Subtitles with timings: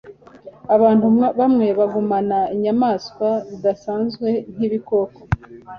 [0.75, 1.05] abantu
[1.39, 5.19] bamwe bagumana inyamaswa zidasanzwe nkibikoko